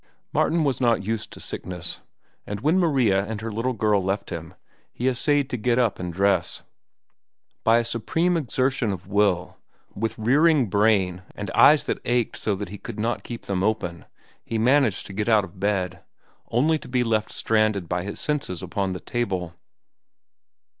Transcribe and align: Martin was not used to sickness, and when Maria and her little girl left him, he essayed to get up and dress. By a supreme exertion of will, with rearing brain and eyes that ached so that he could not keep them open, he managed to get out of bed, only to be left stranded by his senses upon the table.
Martin 0.33 0.63
was 0.63 0.81
not 0.81 1.03
used 1.05 1.29
to 1.31 1.39
sickness, 1.39 1.99
and 2.47 2.61
when 2.61 2.79
Maria 2.79 3.23
and 3.25 3.41
her 3.41 3.51
little 3.51 3.73
girl 3.73 4.03
left 4.03 4.31
him, 4.31 4.55
he 4.91 5.07
essayed 5.07 5.47
to 5.47 5.57
get 5.57 5.77
up 5.77 5.99
and 5.99 6.11
dress. 6.11 6.63
By 7.63 7.77
a 7.77 7.83
supreme 7.83 8.35
exertion 8.35 8.91
of 8.91 9.05
will, 9.05 9.57
with 9.93 10.17
rearing 10.17 10.71
brain 10.71 11.21
and 11.35 11.51
eyes 11.51 11.83
that 11.85 12.01
ached 12.03 12.37
so 12.41 12.55
that 12.55 12.69
he 12.69 12.79
could 12.79 12.99
not 12.99 13.21
keep 13.21 13.45
them 13.45 13.61
open, 13.63 14.05
he 14.43 14.57
managed 14.57 15.05
to 15.05 15.13
get 15.13 15.29
out 15.29 15.43
of 15.43 15.59
bed, 15.59 16.03
only 16.49 16.79
to 16.79 16.87
be 16.87 17.03
left 17.03 17.31
stranded 17.31 17.87
by 17.87 18.01
his 18.01 18.19
senses 18.19 18.63
upon 18.63 18.93
the 18.93 18.99
table. 18.99 19.53